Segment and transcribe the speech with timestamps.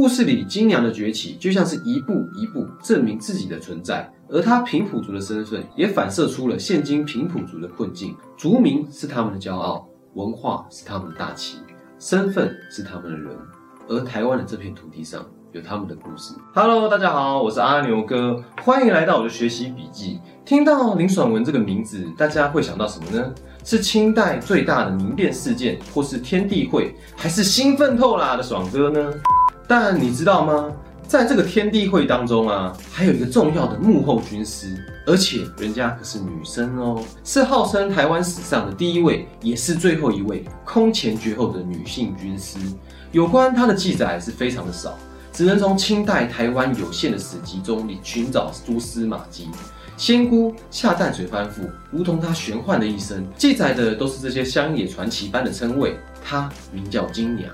[0.00, 8.16] 故事里金娘的崛起，就像是一步一步证明自己的存在，而她平埔族的身份，也反射出了现今平埔族的困境。
[8.34, 11.58] 族名是他们的骄傲，文化是他们的大旗，
[11.98, 13.36] 身份是他们的人，
[13.88, 15.22] 而台湾的这片土地上。
[15.52, 16.32] 有他们的故事。
[16.54, 20.20] Hello，大家好，我是阿牛哥，欢迎来到我的学习笔记。
[20.44, 23.34] 听到林爽文这个名字，大家会想到什么呢？
[23.64, 29.12] 是清代最大的民变事件，或是天地会，还是兴奋透啦的爽哥呢？
[29.70, 30.72] 但你知道吗？
[31.06, 42.58] 在这个天地会当中啊，还有一个重要的幕后军师，而且人家可是女生哦，是号称台湾史上的第一位，也是最后一位空前绝后的女性军师。
[43.12, 44.98] 有关她的记载是非常的少。
[45.32, 49.48] 只能从清代台湾有限的史籍中里寻找蛛丝马迹。
[49.96, 55.96] 仙姑下淡水番妇，如同她玄幻的一生，记载的都是这些乡野传奇般的称谓。
[56.24, 57.48] 她名叫金娘，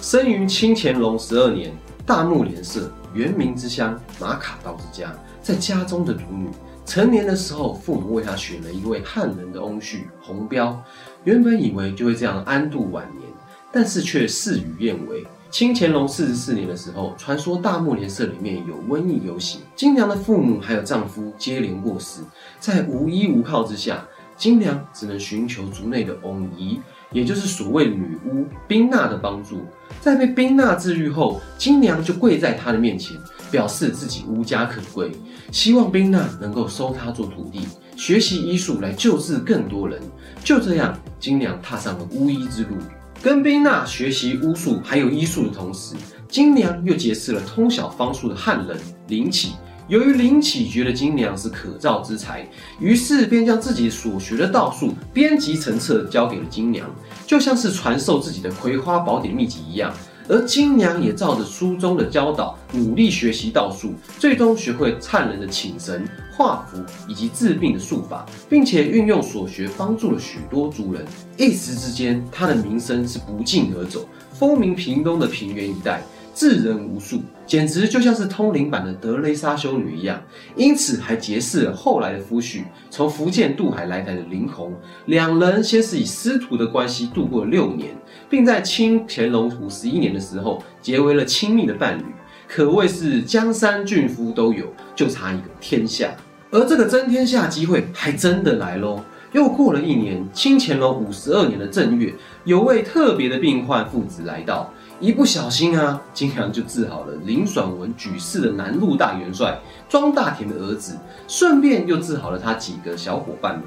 [0.00, 6.48] 生于清乾隆十二年，大木莲社原名之乡马卡道之家，在家中的独女，
[6.86, 10.82] 成年的时候，父母为她选了一位汉人的翁婿洪彪，
[11.24, 13.28] 原本以为就会这样安度晚年，
[13.70, 15.22] 但是却事与愿违。
[15.50, 22.22] 清乾隆四十四年的时候，传说大木莲社里面有瘟疫流行，金娘的父母还有丈夫接连过世，
[22.58, 24.02] 在无依无靠之下，
[24.38, 26.80] 金娘只能寻求族内的翁姨，
[27.12, 29.64] 也就是所谓女巫宾娜的帮助。
[30.00, 33.16] 在被宾娜治愈后，金娘就跪在她的面前，
[33.50, 35.10] 表示自己无家可归，
[35.52, 37.60] 希望宾娜能够收她做徒弟，
[37.96, 40.00] 学习医术来救治更多人。
[40.42, 42.76] 就这样，金娘踏上了巫医之路。
[43.22, 45.94] 跟宾娜学习巫术还有医术的同时，
[46.26, 49.52] 金娘又结识了通晓方术的汉人林启。
[49.90, 52.46] 由于林启觉得金娘是可造之才，
[52.78, 56.88] 于是便将自己所学的道术编辑成册交给了金娘，
[57.26, 59.92] 就像是传授自己的葵花宝典秘籍一样。
[60.28, 71.04] 而金娘也照着书中的教导，努力学习道术，最终学会灿人的请神、画符以及治病的术法，并且运用所学帮助了许多族人。
[71.36, 76.00] 一时之间，他的名声是不胫而走，风靡屏东的平原一带。
[76.34, 80.22] 智人无数，简直就像是通灵版的德雷莎修女一样，
[80.56, 84.72] 因此还结识了后来的夫婿，从福建渡海来台的林洪。
[85.06, 87.90] 两人先是以师徒的关系度过六年，
[88.28, 92.04] 并在清乾隆五十一年的时候结为了亲密的伴侣，
[92.48, 96.10] 可谓是江山俊夫都有，就差一个天下。
[96.50, 99.00] 而这个争天下机会还真的来喽！
[99.32, 102.12] 又过了一年，清乾隆五十二年的正月，
[102.44, 104.72] 有位特别的病患父子来到。
[105.00, 110.94] 一不小心啊，金娘就治好了林爽文举事的南路大元帅庄大田的儿子，
[111.26, 113.64] 顺便又治好了他几个小伙伴们。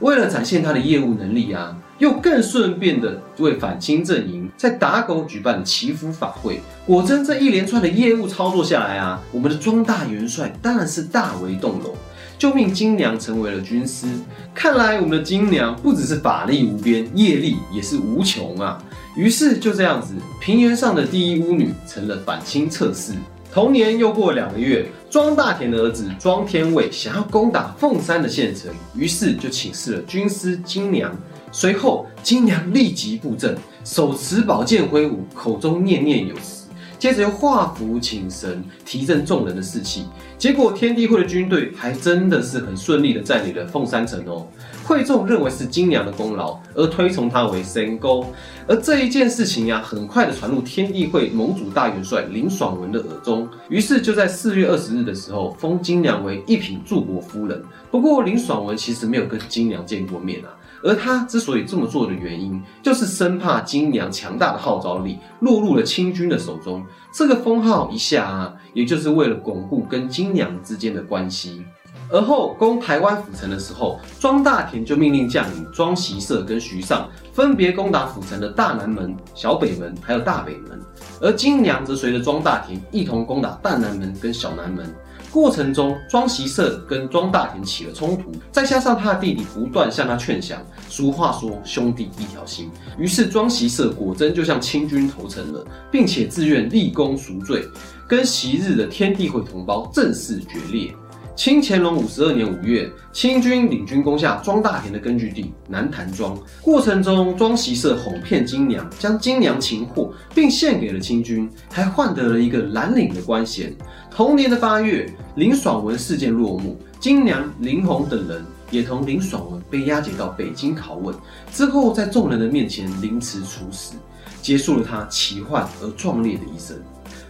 [0.00, 6.60] 为了展现他的业务能力啊，又更顺便的为反清阵营在打狗举办祈福法会。
[6.84, 11.94] 果真这一连串的业务操作下来啊，我们的庄大元帅当然是大为动容，
[12.36, 14.06] 就命金娘成为了军师。
[14.54, 18.78] 看来我们的金娘不只是法力无边，业力也是无穷啊。
[19.16, 23.12] 于是就这样子，平原上的第一巫女成了反清测试。
[23.50, 31.10] 同年又过两个月，庄大田的儿子庄天卫想要攻打凤山的县城，于是就请示了军师金娘。
[31.50, 36.65] 随后，金娘立即布阵，手持宝剑挥舞，口中念念有词，
[36.98, 40.06] 接着又画符请神，提振众人的士气。
[40.38, 44.46] 结果，天地会的军队还真的是很顺利的占领了凤山城哦。
[44.84, 48.24] 会众认为是金娘的功劳，而推崇她为神钩。
[48.68, 53.48] 而这一件事情呀，很快的传入天地会盟主大元帅林爽文的耳中。
[53.68, 57.62] 于是就在四月二十日的时候，封金娘为一品柱国夫人。
[57.90, 60.48] 不过林爽文其实没有跟金娘见过面啊。
[60.86, 66.84] 而他之所以这么做的原因，就是生怕金娘强大的号召力落入了清军的手中。
[67.12, 71.64] 这个封号一下啊，也就是为了巩固跟金娘之间的关系。
[72.08, 80.80] 而后攻台湾府城的时候，庄大田就命令将领庄习社跟徐尚分别攻打府城的大南门、小北门，还有大北门。
[81.20, 84.94] 而金娘则随着庄大田一同攻打大南门跟小南门。
[85.36, 90.58] 过程中，庄习社跟庄大田起了冲突，再加上他的弟弟不断向他劝降。
[90.88, 95.62] 俗话说兄弟一条心，于是庄习社果真就向清军投诚了，
[95.92, 97.68] 并且自愿立功赎罪，
[98.08, 100.90] 跟昔日的天地会同胞正式决裂。
[101.36, 106.34] 清乾隆五十二年五月，清军领军攻下庄大田的根据地南坛庄。
[106.62, 113.70] 过程中，庄习社哄骗金娘，将金娘擒获，并献给了清军，还换得了一个蓝领的官衔。
[114.16, 121.14] 同年的八月，林爽文事件落幕，金娘林红等人也同林爽文被押解到北京拷问，
[121.52, 123.92] 之后在众人的面前凌迟处死，
[124.40, 126.74] 结束了他奇幻而壮烈的一生。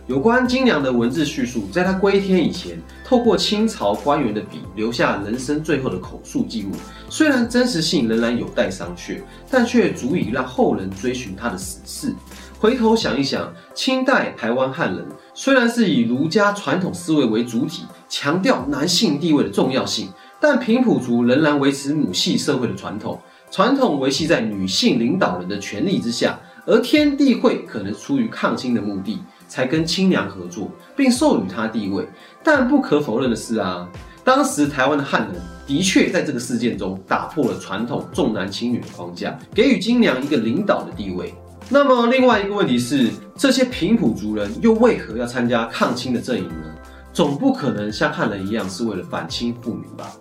[0.07, 6.71] 有关金娘的文字叙述，在他归天以前，透过清朝官员的笔留下人生最后的口述记录。
[7.11, 12.15] 虽然真实性仍然有待商榷，但却足以让后人追寻他的死事。
[12.59, 20.09] 回头想一想，清代台湾汉人虽然是以儒家传统思维为主体，强调男性地位的重要性，
[20.41, 23.21] 但平埔族仍然维持母系社会的传统，
[23.51, 26.39] 传统维系在女性领导人的权力之下。
[26.69, 29.21] 而天地会可能出于抗清的目的。
[29.49, 32.05] 才跟亲娘合作，并授予她地位。
[32.43, 33.89] 但不可否认的是啊，
[34.25, 41.33] 当时台湾的汉人的确在这个事件中打破了传统重男轻女的框架，给予金娘一个领导的地位。
[41.69, 46.75] 那么另外一个问题是，这些平埔族人又为何要参加抗清的阵营呢？
[47.13, 50.13] 总不可能像汉人一样是为了反清复明吧？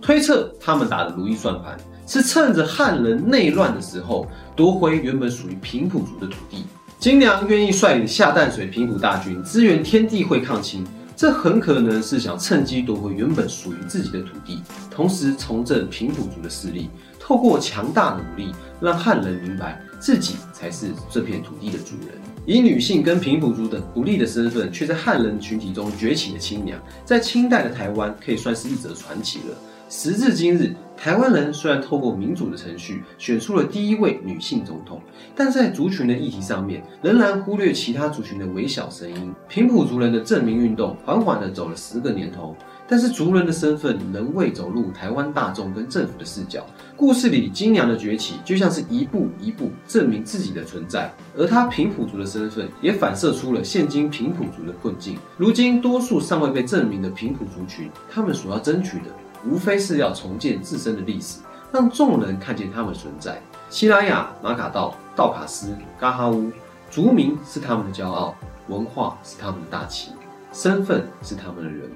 [0.00, 1.76] 推测他们打的如意算盘，
[2.06, 6.64] 是趁着汉人内乱的时候夺回原本属于平埔族的土地。
[7.00, 16.88] 金良愿意率领下淡水平埔大军支援天地会抗清，这很可能是想趁机夺回原本属于自己的土地，同时重振平埔族的势力。
[17.18, 22.16] 透过强大的武力，让汉人明白自己才是这片土地的主人。
[22.46, 29.58] 以女性跟平埔族等不利的身份，却在汉人群体中崛起的亲娘，在清代的台湾可以算是一则传奇了。
[29.94, 34.98] 时至今日，台湾人虽然透过民主的程序选出了第一位女性总统，
[35.36, 39.34] 但在族群的议题上面，仍然忽略其他族群的微小声音。
[39.50, 42.56] 平埔族人的证明运动缓缓地走了十个年头，
[42.88, 46.64] 但是族人的身份仍未走入台湾大众跟政府的视角。
[46.96, 55.18] 故事里金娘的崛起，就像是一步一步证明自己的存在，而她平埔族的身份，也反射出了现今平埔族的困境。
[55.36, 59.04] 如今多数尚未被证明的平埔族群，他们所要争取的。
[59.44, 61.40] 无非是要重建自身的历史，
[61.72, 63.40] 让众人看见他们存在。
[63.68, 66.50] 西拉雅、马卡道、道卡斯、嘎哈乌，
[66.90, 68.34] 族名是他们的骄傲，
[68.68, 70.12] 文化是他们的大旗，
[70.52, 71.90] 身份是他们的人。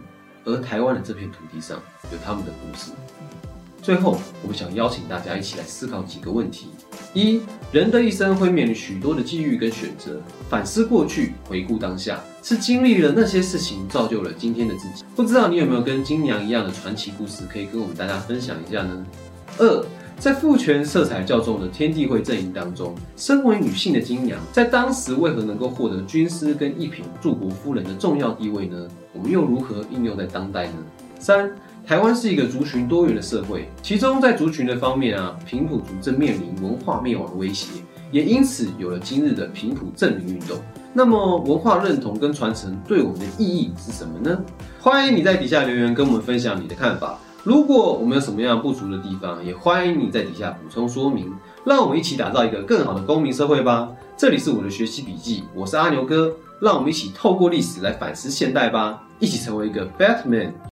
[0.45, 1.77] 而台湾的这片土地上
[2.13, 2.93] 有他们的故事。
[3.87, 6.71] 最后，我们想邀请大家一起来思考几个问题：
[7.15, 7.41] 一、
[7.71, 15.05] 人的一生会面临许多的际遇跟选择，反思过去，回顾当下，是经历了那些事情造就了今天的自己。
[15.15, 19.07] 不知道你有没有跟金娘一样的传奇故事，可以跟我们大家分享一下呢？
[19.59, 19.87] 二、
[20.19, 28.89] 在父权色彩较重的天地会阵营当中，身为女性的金娘，在当时为何能够获得军师跟一品柱国夫人的重要地位呢？
[29.13, 30.75] 我们又如何应用在当代呢？
[31.21, 31.49] 三。
[31.87, 37.69] 台湾是一个族群多元的社会，其中在族群的方面啊，平埔族正面临文化灭亡的威胁，
[38.11, 40.59] 也因此有了今日的平埔证明运动。
[40.93, 44.37] 那么，文化认同跟传承对我们的意义是什么呢？
[44.81, 47.21] 欢迎你在底下留言跟我们分享你的看法。
[47.45, 51.33] 如果我们有什么样不足的地方，也欢迎你在底下补充说明。
[51.65, 53.89] 让我们一起打造一个更好的公民社会吧。
[54.17, 60.51] 这里是我的学习笔记，我是阿牛哥，让我们一起透过历史来反思现代吧，一起成为一个 Batman。